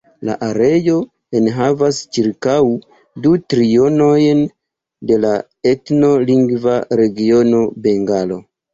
[0.27, 0.95] La areo
[1.39, 2.57] enhavas ĉirkaŭ
[3.27, 4.43] du trionojn
[5.13, 5.37] de la
[5.77, 8.47] etno-lingva regiono Bengalo.